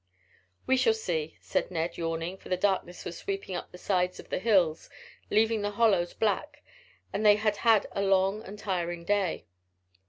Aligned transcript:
"We 0.65 0.77
shall 0.77 0.95
see," 0.95 1.37
said 1.41 1.69
Ned, 1.69 1.95
yawning, 1.95 2.37
for 2.39 2.49
the 2.49 2.57
darkness 2.57 3.05
was 3.05 3.19
sweeping 3.19 3.55
up 3.55 3.71
the 3.71 3.77
sides 3.77 4.19
of 4.19 4.29
the 4.31 4.39
hills, 4.39 4.89
leaving 5.29 5.61
the 5.61 5.69
hollows 5.69 6.15
black, 6.15 6.63
and 7.13 7.23
they 7.23 7.35
had 7.35 7.57
had 7.57 7.85
a 7.91 8.01
long 8.01 8.41
and 8.41 8.57
tiring 8.57 9.05
day. 9.05 9.45